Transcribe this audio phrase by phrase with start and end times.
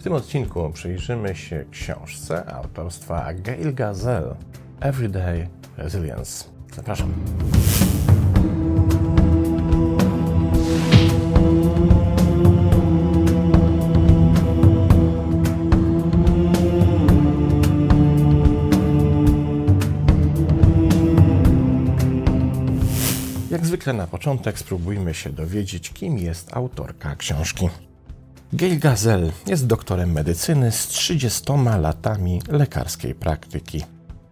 [0.00, 4.34] W tym odcinku przyjrzymy się książce autorstwa Gail Gazelle
[4.80, 6.44] Everyday Resilience.
[6.74, 7.14] Zapraszam.
[23.50, 27.68] Jak zwykle na początek spróbujmy się dowiedzieć, kim jest autorka książki.
[28.52, 33.84] Gail Gazelle jest doktorem medycyny z 30 latami lekarskiej praktyki.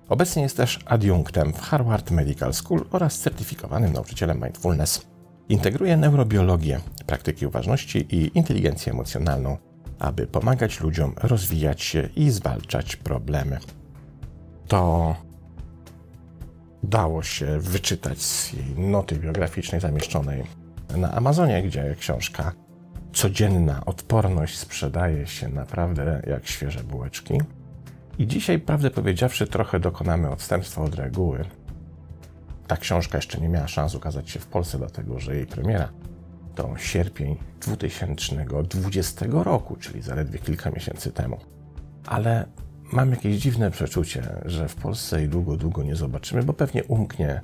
[0.09, 5.07] Obecnie jest też adiunktem w Harvard Medical School oraz certyfikowanym nauczycielem mindfulness.
[5.49, 9.57] Integruje neurobiologię, praktyki uważności i inteligencję emocjonalną,
[9.99, 13.59] aby pomagać ludziom rozwijać się i zwalczać problemy.
[14.69, 15.15] To
[16.83, 20.45] dało się wyczytać z jej noty biograficznej zamieszczonej
[20.97, 22.53] na Amazonie, gdzie książka
[23.19, 27.41] Codzienna odporność sprzedaje się naprawdę jak świeże bułeczki.
[28.19, 31.45] I dzisiaj, prawdę powiedziawszy, trochę dokonamy odstępstwa od reguły.
[32.67, 35.89] Ta książka jeszcze nie miała szans ukazać się w Polsce, dlatego że jej premiera
[36.55, 41.39] to sierpień 2020 roku, czyli zaledwie kilka miesięcy temu.
[42.07, 42.47] Ale
[42.93, 47.43] mam jakieś dziwne przeczucie, że w Polsce jej długo, długo nie zobaczymy, bo pewnie umknie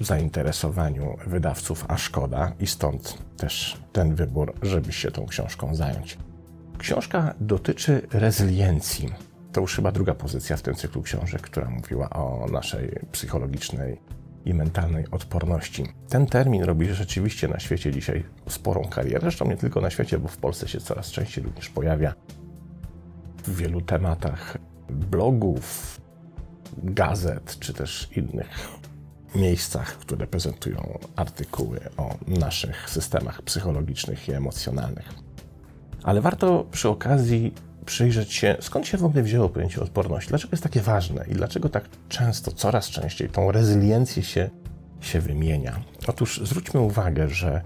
[0.00, 6.18] zainteresowaniu wydawców, a szkoda, i stąd też ten wybór, żeby się tą książką zająć.
[6.78, 9.08] Książka dotyczy rezyliencji.
[9.52, 14.00] To już chyba druga pozycja w tym cyklu książek, która mówiła o naszej psychologicznej
[14.44, 15.84] i mentalnej odporności.
[16.08, 20.28] Ten termin robi rzeczywiście na świecie dzisiaj sporą karierę, zresztą nie tylko na świecie, bo
[20.28, 22.14] w Polsce się coraz częściej również pojawia
[23.44, 24.58] w wielu tematach
[24.90, 26.00] blogów,
[26.78, 28.68] gazet czy też innych
[29.36, 35.14] miejscach, które prezentują artykuły o naszych systemach psychologicznych i emocjonalnych.
[36.02, 37.54] Ale warto przy okazji
[37.86, 41.68] przyjrzeć się, skąd się w ogóle wzięło pojęcie odporności, dlaczego jest takie ważne i dlaczego
[41.68, 44.50] tak często, coraz częściej tą rezyliencję się,
[45.00, 45.80] się wymienia.
[46.06, 47.62] Otóż zwróćmy uwagę, że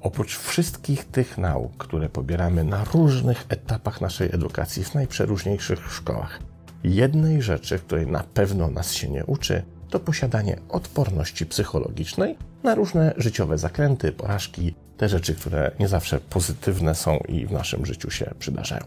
[0.00, 6.38] oprócz wszystkich tych nauk, które pobieramy na różnych etapach naszej edukacji w najprzeróżniejszych szkołach,
[6.84, 13.14] jednej rzeczy, której na pewno nas się nie uczy, to posiadanie odporności psychologicznej na różne
[13.16, 18.34] życiowe zakręty, porażki, te rzeczy, które nie zawsze pozytywne są i w naszym życiu się
[18.38, 18.84] przydarzają.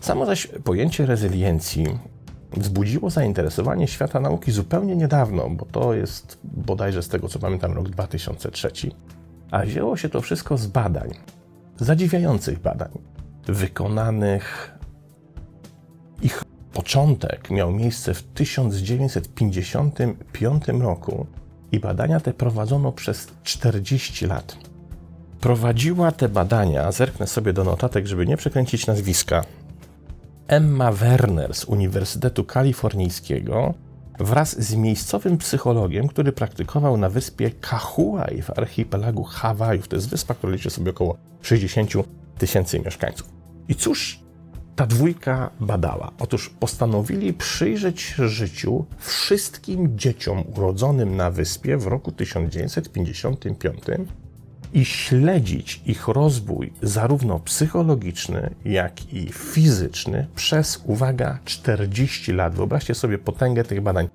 [0.00, 1.86] Samo zaś pojęcie rezyliencji
[2.56, 7.88] wzbudziło zainteresowanie świata nauki zupełnie niedawno, bo to jest bodajże z tego co pamiętam rok
[7.88, 8.70] 2003.
[9.50, 11.10] A wzięło się to wszystko z badań,
[11.76, 12.90] zadziwiających badań,
[13.46, 14.74] wykonanych
[16.22, 16.44] ich
[16.74, 21.26] Początek miał miejsce w 1955 roku
[21.72, 24.56] i badania te prowadzono przez 40 lat.
[25.40, 29.44] Prowadziła te badania, zerknę sobie do notatek, żeby nie przekręcić nazwiska,
[30.52, 33.74] Emma Werner z Uniwersytetu Kalifornijskiego
[34.18, 39.88] wraz z miejscowym psychologiem, który praktykował na wyspie Kauai w archipelagu Hawajów.
[39.88, 41.90] To jest wyspa, która liczy sobie około 60
[42.38, 43.28] tysięcy mieszkańców.
[43.68, 44.21] I cóż
[44.76, 46.12] ta dwójka badała?
[46.18, 53.80] Otóż postanowili przyjrzeć życiu wszystkim dzieciom urodzonym na wyspie w roku 1955
[54.72, 62.54] i śledzić ich rozwój zarówno psychologiczny, jak i fizyczny przez, uwaga, 40 lat.
[62.54, 64.08] Wyobraźcie sobie potęgę tych badań.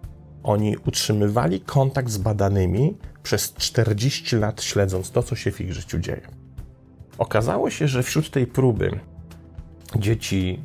[0.43, 5.99] Oni utrzymywali kontakt z badanymi przez 40 lat, śledząc to, co się w ich życiu
[5.99, 6.27] dzieje.
[7.17, 8.99] Okazało się, że wśród tej próby
[9.95, 10.59] dzieci,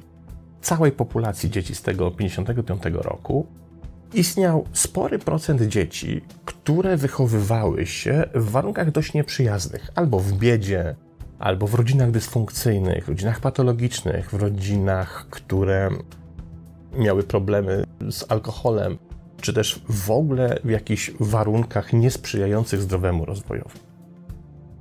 [0.61, 3.47] całej populacji dzieci z tego 55 roku,
[4.15, 10.95] istniał spory procent dzieci, które wychowywały się w warunkach dość nieprzyjaznych, albo w biedzie,
[11.39, 15.91] albo w rodzinach dysfunkcyjnych, w rodzinach patologicznych, w rodzinach, które
[16.99, 18.99] miały problemy z alkoholem,
[19.41, 23.92] czy też w ogóle w jakichś warunkach niesprzyjających zdrowemu rozwojowi.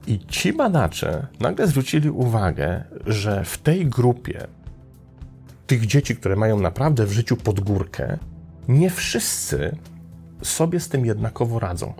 [0.07, 4.47] I ci badacze nagle zwrócili uwagę, że w tej grupie
[5.67, 8.18] tych dzieci, które mają naprawdę w życiu podgórkę,
[8.68, 9.75] nie wszyscy
[10.42, 11.94] sobie z tym jednakowo radzą.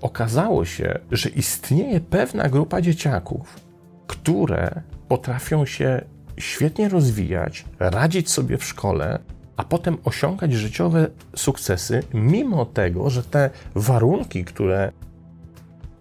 [0.00, 3.60] Okazało się, że istnieje pewna grupa dzieciaków,
[4.06, 6.04] które potrafią się
[6.36, 9.18] świetnie rozwijać, radzić sobie w szkole,
[9.56, 14.92] a potem osiągać życiowe sukcesy, mimo tego, że te warunki, które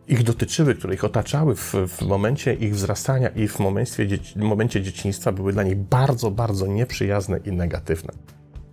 [0.08, 4.82] ich dotyczyły, które ich otaczały w, w momencie ich wzrastania i w momencie, dzieci, momencie
[4.82, 8.14] dzieciństwa, były dla nich bardzo, bardzo nieprzyjazne i negatywne.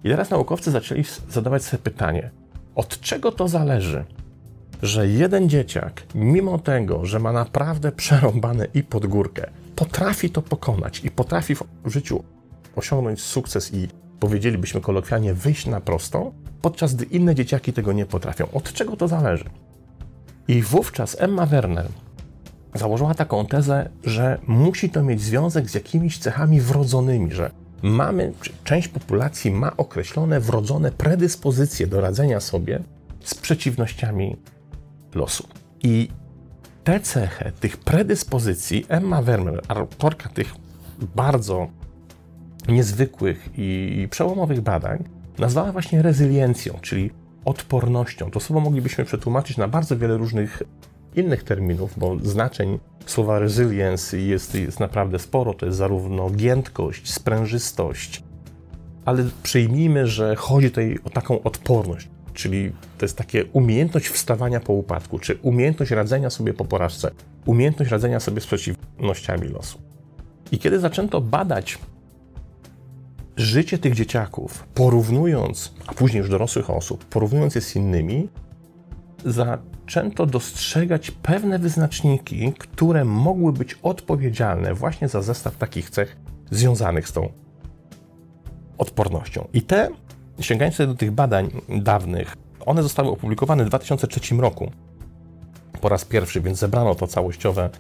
[0.05, 2.31] I teraz naukowcy zaczęli zadawać sobie pytanie,
[2.75, 4.05] od czego to zależy,
[4.83, 11.05] że jeden dzieciak, mimo tego, że ma naprawdę przerąbane i pod górkę, potrafi to pokonać
[11.05, 12.25] i potrafi w życiu
[12.77, 13.89] osiągnąć sukces i
[14.21, 16.33] powiedzielibyśmy kolokwialnie wyjść na prostą,
[16.63, 18.47] podczas gdy inne dzieciaki tego nie potrafią.
[18.53, 19.45] Od czego to zależy?
[20.49, 21.89] I wówczas Emma Werner
[22.75, 27.51] założyła taką tezę, że musi to mieć związek z jakimiś cechami wrodzonymi, że
[27.83, 28.33] mamy,
[28.65, 32.81] część populacji ma określone wrodzone predyspozycje do radzenia sobie
[33.21, 34.37] z przeciwnościami
[35.15, 35.49] losu.
[35.83, 36.09] I
[36.85, 40.55] tę cechę, tych predyspozycji Emma Werner, autorka tych
[41.15, 41.69] bardzo
[42.69, 45.05] niezwykłych i przełomowych badań,
[45.39, 47.11] nazwała właśnie rezyliencją, czyli
[47.45, 48.31] odpornością.
[48.31, 50.63] To słowo moglibyśmy przetłumaczyć na bardzo wiele różnych
[51.15, 55.55] innych terminów, bo znaczeń słowa resilience jest, jest naprawdę sporo.
[55.55, 58.23] To jest zarówno giętkość, sprężystość,
[59.05, 64.73] ale przyjmijmy, że chodzi tutaj o taką odporność, czyli to jest takie umiejętność wstawania po
[64.73, 67.11] upadku, czy umiejętność radzenia sobie po porażce,
[67.47, 69.79] umiejętność radzenia sobie z przeciwnościami losu.
[70.53, 71.79] I kiedy zaczęto badać
[73.37, 78.29] życie tych dzieciaków, porównując, a później już dorosłych osób, porównując je z innymi,
[79.25, 86.17] zaczęto dostrzegać pewne wyznaczniki, które mogły być odpowiedzialne właśnie za zestaw takich cech
[86.51, 87.33] związanych z tą
[88.79, 89.49] odpornością.
[89.53, 89.89] I te,
[90.41, 92.37] sięgając do tych badań dawnych,
[92.67, 94.71] one zostały opublikowane w 2003 roku
[95.81, 97.71] po raz pierwszy, więc zebrano to całościowe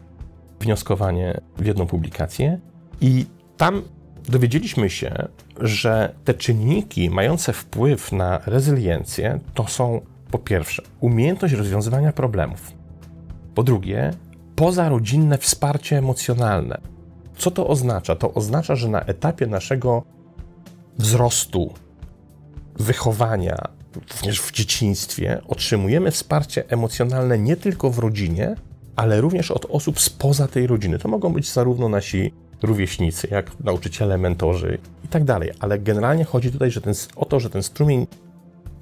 [0.60, 2.60] wnioskowanie w jedną publikację.
[3.00, 3.82] I tam
[4.28, 5.28] dowiedzieliśmy się,
[5.60, 10.00] że te czynniki mające wpływ na rezyliencję to są
[10.30, 12.72] po pierwsze umiejętność rozwiązywania problemów,
[13.54, 14.10] po drugie
[14.56, 16.80] pozarodzinne wsparcie emocjonalne.
[17.36, 18.16] Co to oznacza?
[18.16, 20.02] To oznacza, że na etapie naszego
[20.98, 21.74] wzrostu,
[22.76, 23.56] wychowania,
[24.12, 28.56] również w dzieciństwie, otrzymujemy wsparcie emocjonalne nie tylko w rodzinie,
[28.96, 30.98] ale również od osób spoza tej rodziny.
[30.98, 32.32] To mogą być zarówno nasi
[32.62, 35.50] rówieśnicy, jak nauczyciele, mentorzy i tak dalej.
[35.60, 38.06] Ale generalnie chodzi tutaj że ten, o to, że ten strumień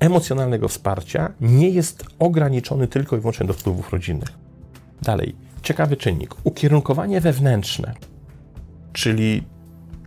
[0.01, 4.29] emocjonalnego wsparcia nie jest ograniczony tylko i wyłącznie do wpływów rodzinnych.
[5.03, 6.35] Dalej, ciekawy czynnik.
[6.45, 7.95] Ukierunkowanie wewnętrzne,
[8.93, 9.43] czyli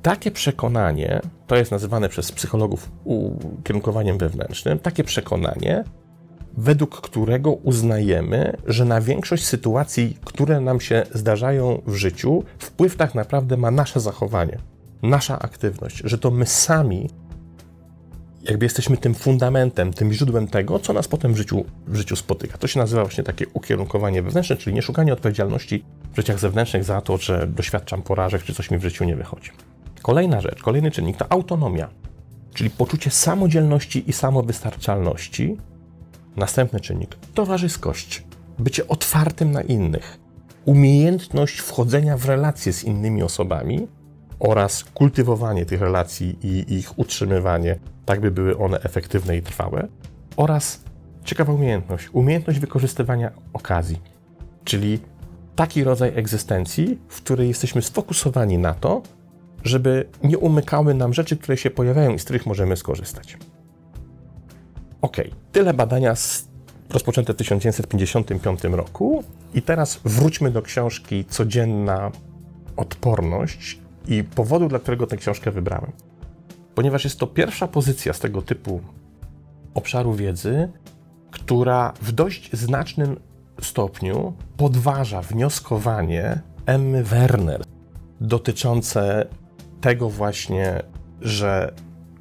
[0.02, 5.84] takie przekonanie, to jest nazywane przez psychologów ukierunkowaniem wewnętrznym, takie przekonanie,
[6.57, 13.16] według którego uznajemy, że na większość sytuacji, które nam się zdarzają w życiu, wpływ tak
[13.16, 14.57] naprawdę ma nasze zachowanie,
[15.02, 17.10] nasza aktywność, że to my sami
[18.50, 22.57] jakby jesteśmy tym fundamentem, tym źródłem tego, co nas potem w życiu, w życiu spotyka.
[22.57, 27.02] To się nazywa właśnie takie ukierunkowanie wewnętrzne, czyli nie szukanie odpowiedzialności w życiach zewnętrznych za
[27.02, 29.52] to, że doświadczam porażek, czy coś mi w życiu nie wychodzi.
[30.02, 31.90] Kolejna rzecz, kolejny czynnik to autonomia,
[32.54, 35.57] czyli poczucie samodzielności i samowystarczalności,
[36.36, 37.16] Następny czynnik.
[37.34, 38.24] Towarzyskość,
[38.60, 40.20] bycie otwartym na innych,
[40.66, 43.88] umiejętność wchodzenia w relacje z innymi osobami
[44.40, 49.88] oraz kultywowanie tych relacji i ich utrzymywanie, tak by były one efektywne i trwałe,
[50.38, 50.84] oraz
[51.24, 54.02] ciekawa umiejętność umiejętność wykorzystywania okazji,
[54.64, 55.00] czyli
[55.56, 59.02] taki rodzaj egzystencji, w której jesteśmy sfokusowani na to,
[59.64, 63.38] żeby nie umykały nam rzeczy, które się pojawiają i z których możemy skorzystać.
[65.06, 65.18] Ok,
[65.52, 66.13] tyle badania
[66.90, 69.24] rozpoczęte w 1955 roku.
[69.54, 72.12] I teraz wróćmy do książki Codzienna
[72.78, 75.92] odporność i powodu, dla którego tę książkę wybrałem.
[76.75, 78.81] Ponieważ jest to pierwsza pozycja z tego typu
[79.74, 80.69] obszaru wiedzy,
[81.31, 83.19] która w dość znacznym
[83.62, 87.64] stopniu podważa wnioskowanie Emmy Werner
[88.21, 89.28] dotyczące
[89.81, 90.83] tego właśnie,
[91.21, 91.74] że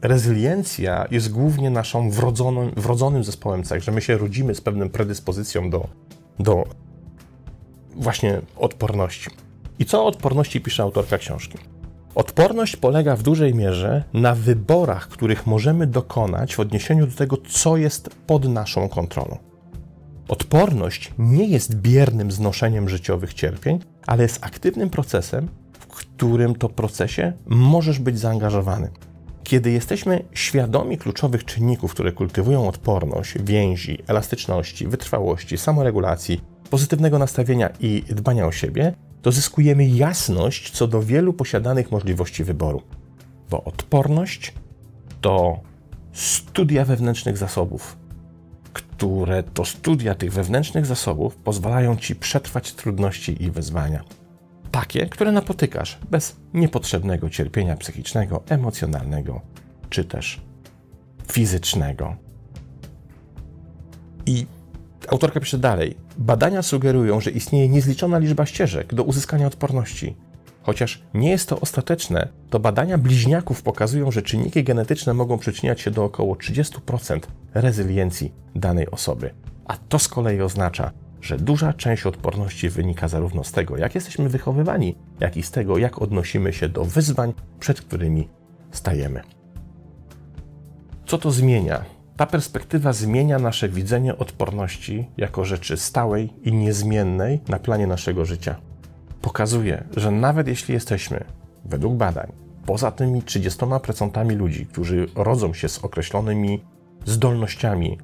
[0.05, 5.71] rezyliencja jest głównie naszą wrodzoną, wrodzonym zespołem cech, że my się rodzimy z pewną predyspozycją
[5.71, 5.89] do,
[6.39, 6.65] do
[7.95, 9.31] właśnie odporności.
[9.79, 11.59] I co o odporności pisze autorka książki?
[12.15, 17.77] Odporność polega w dużej mierze na wyborach, których możemy dokonać w odniesieniu do tego, co
[17.77, 19.39] jest pod naszą kontrolą.
[20.29, 27.33] Odporność nie jest biernym znoszeniem życiowych cierpień, ale jest aktywnym procesem, w którym to procesie
[27.47, 28.91] możesz być zaangażowany.
[29.45, 38.03] Kiedy jesteśmy świadomi kluczowych czynników, które kultywują odporność, więzi, elastyczności, wytrwałości, samoregulacji, pozytywnego nastawienia i
[38.09, 42.83] dbania o siebie, to zyskujemy jasność co do wielu posiadanych możliwości wyboru.
[43.51, 44.55] Bo odporność
[45.21, 45.61] to
[46.13, 47.97] studia wewnętrznych zasobów,
[48.73, 54.05] które to studia tych wewnętrznych zasobów pozwalają ci przetrwać trudności i wyzwania
[54.75, 59.41] takie, które napotykasz bez niepotrzebnego cierpienia psychicznego, emocjonalnego
[59.91, 60.41] czy też
[61.33, 62.17] fizycznego.
[64.27, 64.47] I
[65.09, 65.97] autorka pisze dalej.
[66.19, 70.17] Badania sugerują, że istnieje niezliczona liczba ścieżek do uzyskania odporności.
[70.63, 75.91] Chociaż nie jest to ostateczne, to badania bliźniaków pokazują, że czynniki genetyczne mogą przyczyniać się
[75.91, 77.21] do około 30%
[77.55, 79.35] rezyliencji danej osoby.
[79.65, 80.93] A to z kolei oznacza,
[81.25, 85.79] że duża część odporności wynika zarówno z tego, jak jesteśmy wychowywani, jak i z tego,
[85.79, 88.29] jak odnosimy się do wyzwań, przed którymi
[88.71, 89.21] stajemy.
[91.07, 91.85] Co to zmienia?
[92.17, 98.57] Ta perspektywa zmienia nasze widzenie odporności jako rzeczy stałej i niezmiennej na planie naszego życia.
[99.23, 101.25] Pokazuje, że nawet jeśli jesteśmy,
[101.65, 102.33] według badań,
[102.67, 106.61] poza tymi 30% ludzi, którzy rodzą się z określonymi
[107.05, 107.99] zdolnościami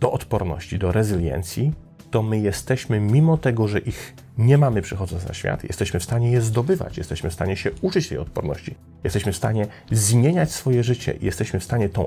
[0.00, 1.72] do odporności, do rezyliencji,
[2.10, 6.30] to my jesteśmy, mimo tego, że ich nie mamy przychodząc na świat, jesteśmy w stanie
[6.30, 8.74] je zdobywać, jesteśmy w stanie się uczyć tej odporności,
[9.04, 12.06] jesteśmy w stanie zmieniać swoje życie jesteśmy w stanie tą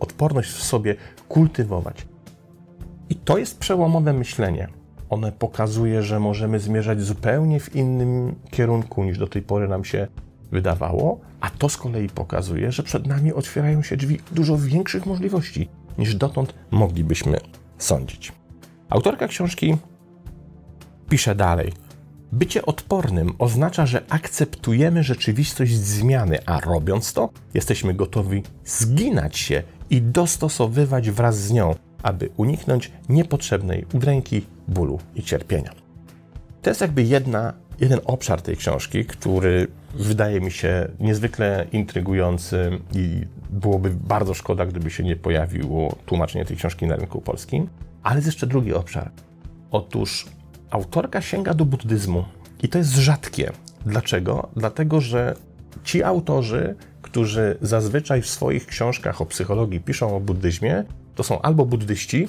[0.00, 0.94] odporność w sobie
[1.28, 2.06] kultywować.
[3.10, 4.68] I to jest przełomowe myślenie.
[5.10, 10.06] One pokazuje, że możemy zmierzać zupełnie w innym kierunku niż do tej pory nam się
[10.50, 15.68] wydawało, a to z kolei pokazuje, że przed nami otwierają się drzwi dużo większych możliwości
[15.98, 17.38] niż dotąd moglibyśmy
[17.78, 18.32] sądzić.
[18.90, 19.76] Autorka książki
[21.08, 21.72] pisze dalej.
[22.32, 30.02] Bycie odpornym oznacza, że akceptujemy rzeczywistość zmiany, a robiąc to, jesteśmy gotowi zginać się i
[30.02, 35.72] dostosowywać wraz z nią, aby uniknąć niepotrzebnej udręki, bólu i cierpienia.
[36.62, 43.20] To jest jakby jedna, jeden obszar tej książki, który wydaje mi się niezwykle intrygujący i
[43.50, 47.68] byłoby bardzo szkoda, gdyby się nie pojawiło tłumaczenie tej książki na rynku polskim.
[48.08, 49.10] Ale jest jeszcze drugi obszar.
[49.70, 50.26] Otóż
[50.70, 52.24] autorka sięga do buddyzmu
[52.62, 53.52] i to jest rzadkie.
[53.86, 54.48] Dlaczego?
[54.56, 55.34] Dlatego, że
[55.84, 60.84] ci autorzy, którzy zazwyczaj w swoich książkach o psychologii piszą o buddyzmie,
[61.14, 62.28] to są albo buddyści,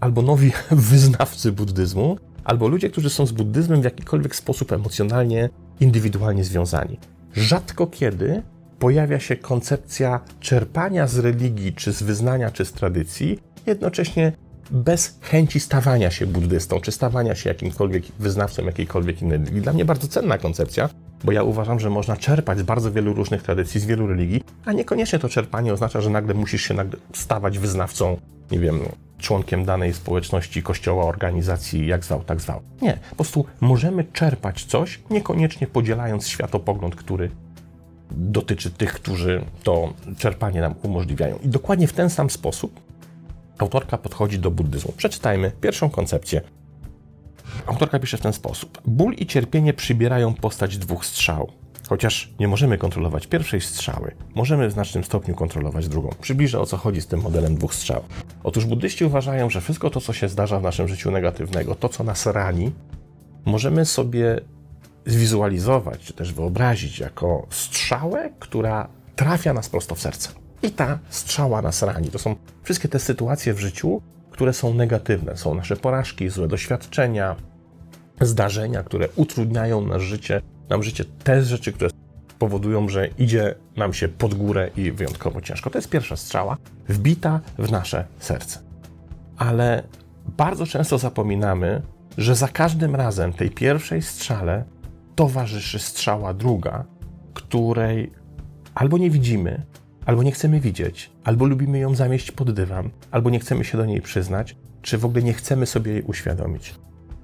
[0.00, 0.52] albo nowi
[0.90, 5.48] wyznawcy buddyzmu, albo ludzie, którzy są z buddyzmem w jakikolwiek sposób emocjonalnie,
[5.80, 6.98] indywidualnie związani.
[7.32, 8.42] Rzadko kiedy
[8.78, 14.32] pojawia się koncepcja czerpania z religii, czy z wyznania, czy z tradycji, jednocześnie
[14.70, 19.60] bez chęci stawania się buddystą, czy stawania się jakimkolwiek wyznawcą jakiejkolwiek innej religii.
[19.60, 20.88] Dla mnie bardzo cenna koncepcja,
[21.24, 24.72] bo ja uważam, że można czerpać z bardzo wielu różnych tradycji, z wielu religii, a
[24.72, 28.16] niekoniecznie to czerpanie oznacza, że nagle musisz się nagle stawać wyznawcą,
[28.50, 28.80] nie wiem,
[29.18, 32.60] członkiem danej społeczności, kościoła, organizacji, jak zwał, tak zwał.
[32.82, 37.30] Nie, po prostu możemy czerpać coś, niekoniecznie podzielając światopogląd, który
[38.10, 41.38] dotyczy tych, którzy to czerpanie nam umożliwiają.
[41.42, 42.89] I dokładnie w ten sam sposób
[43.62, 44.92] autorka podchodzi do buddyzmu.
[44.96, 46.40] Przeczytajmy pierwszą koncepcję.
[47.66, 48.80] Autorka pisze w ten sposób.
[48.84, 51.50] Ból i cierpienie przybierają postać dwóch strzał.
[51.88, 56.10] Chociaż nie możemy kontrolować pierwszej strzały, możemy w znacznym stopniu kontrolować drugą.
[56.20, 58.04] Przybliżę o co chodzi z tym modelem dwóch strzał.
[58.44, 62.04] Otóż buddyści uważają, że wszystko to, co się zdarza w naszym życiu negatywnego, to, co
[62.04, 62.72] nas rani,
[63.44, 64.40] możemy sobie
[65.06, 70.28] zwizualizować, czy też wyobrazić jako strzałę, która trafia nas prosto w serce.
[70.62, 72.10] I ta strzała nas rani.
[72.10, 75.36] To są wszystkie te sytuacje w życiu, które są negatywne.
[75.36, 77.36] Są nasze porażki, złe doświadczenia,
[78.20, 81.90] zdarzenia, które utrudniają nasze życie, nam życie, te rzeczy, które
[82.38, 85.70] powodują, że idzie nam się pod górę i wyjątkowo ciężko.
[85.70, 86.56] To jest pierwsza strzała,
[86.88, 88.58] wbita w nasze serce.
[89.36, 89.82] Ale
[90.36, 91.82] bardzo często zapominamy,
[92.18, 94.64] że za każdym razem tej pierwszej strzale
[95.16, 96.84] towarzyszy strzała druga,
[97.34, 98.12] której
[98.74, 99.62] albo nie widzimy,
[100.06, 103.86] albo nie chcemy widzieć, albo lubimy ją zamieść pod dywan, albo nie chcemy się do
[103.86, 106.74] niej przyznać, czy w ogóle nie chcemy sobie jej uświadomić.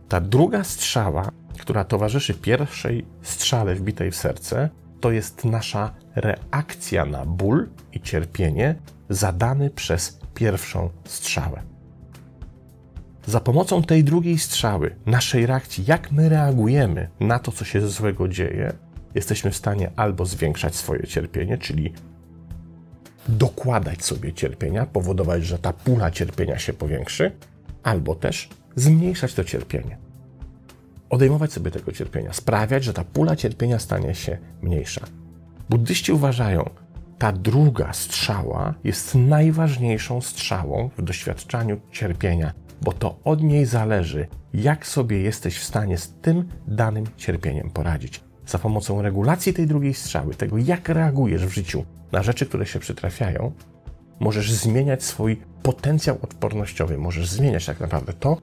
[0.09, 4.68] Ta druga strzała, która towarzyszy pierwszej strzale wbitej w serce,
[5.00, 8.75] to jest nasza reakcja na ból i cierpienie
[9.09, 11.62] zadany przez pierwszą strzałę.
[13.26, 18.28] Za pomocą tej drugiej strzały, naszej reakcji, jak my reagujemy na to, co się złego
[18.28, 18.73] dzieje,
[19.14, 21.92] jesteśmy w stanie albo zwiększać swoje cierpienie, czyli
[23.28, 27.33] dokładać sobie cierpienia, powodować, że ta pula cierpienia się powiększy,
[27.83, 29.99] albo też zmniejszać to cierpienie.
[31.11, 35.06] Odejmować sobie tego cierpienia, sprawiać, że ta pula cierpienia stanie się mniejsza.
[35.71, 36.71] Buddyści uważają,
[37.18, 42.52] ta druga strzała jest najważniejszą strzałą w doświadczaniu cierpienia,
[42.83, 48.25] bo to od niej zależy, jak sobie jesteś w stanie z tym danym cierpieniem poradzić.
[48.46, 52.78] Za pomocą regulacji tej drugiej strzały, tego jak reagujesz w życiu na rzeczy, które się
[52.78, 53.52] przytrafiają,
[54.20, 58.36] możesz zmieniać swój potencjał odpornościowy, możesz zmieniać tak naprawdę to,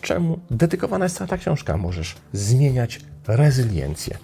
[0.00, 1.76] czemu dedykowana jest cała ta książka.
[1.76, 4.18] Możesz zmieniać rezyliencję.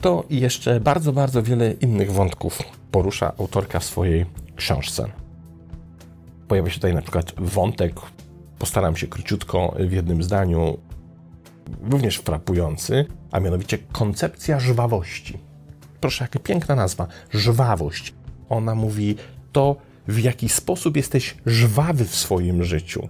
[0.00, 2.58] To i jeszcze bardzo, bardzo wiele innych wątków
[2.90, 4.26] porusza autorka w swojej
[4.56, 5.08] książce.
[6.48, 8.00] Pojawia się tutaj na przykład wątek,
[8.58, 10.78] postaram się króciutko w jednym zdaniu
[11.90, 15.38] również frapujący, a mianowicie koncepcja żwawości.
[16.00, 18.14] Proszę, jaka piękna nazwa żwawość.
[18.48, 19.16] Ona mówi
[19.52, 19.76] to,
[20.08, 23.08] w jaki sposób jesteś żwawy w swoim życiu,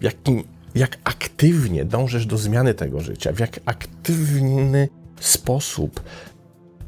[0.00, 4.88] jakim, jak aktywnie dążysz do zmiany tego życia, w jak aktywny
[5.20, 6.00] sposób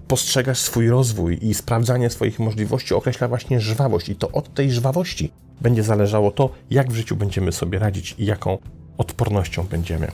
[0.09, 4.09] postrzegasz swój rozwój i sprawdzanie swoich możliwości określa właśnie żwawość.
[4.09, 8.27] I to od tej żwawości będzie zależało to, jak w życiu będziemy sobie radzić i
[8.27, 8.59] jaką
[8.99, 10.09] odpornością będziemy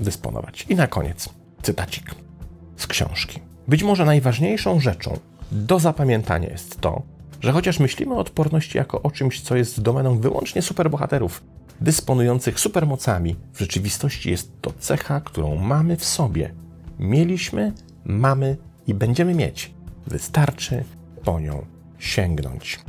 [0.00, 0.66] dysponować.
[0.68, 1.28] I na koniec
[1.62, 2.14] cytacik
[2.76, 3.40] z książki.
[3.68, 5.18] Być może najważniejszą rzeczą
[5.52, 7.02] do zapamiętania jest to,
[7.40, 11.44] że chociaż myślimy o odporności jako o czymś, co jest domeną wyłącznie superbohaterów,
[11.80, 16.54] dysponujących supermocami, w rzeczywistości jest to cecha, którą mamy w sobie.
[16.98, 17.72] Mieliśmy,
[18.04, 19.74] mamy i będziemy mieć.
[20.06, 20.84] Wystarczy
[21.24, 21.66] po nią
[21.98, 22.80] sięgnąć.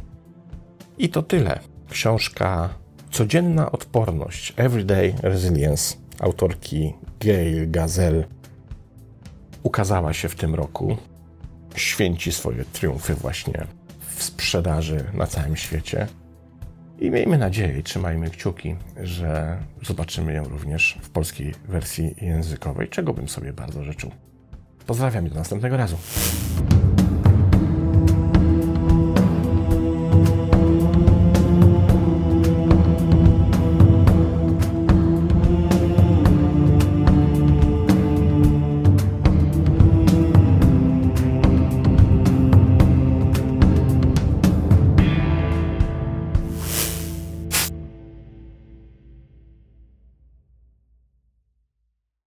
[0.98, 1.60] I to tyle.
[1.90, 2.70] Książka
[3.12, 8.24] Codzienna odporność Everyday Resilience autorki Gail Gazelle
[9.64, 10.98] ukazała się w tym roku.
[11.76, 13.68] Święci swoje triumfy właśnie
[14.16, 16.08] w sprzedaży na całym świecie.
[17.00, 23.30] I miejmy nadzieję, trzymajmy kciuki, że zobaczymy ją również w polskiej wersji językowej, czego bym
[23.30, 24.12] sobie bardzo życzył.
[24.86, 25.98] Pozdrawiam i do następnego razu.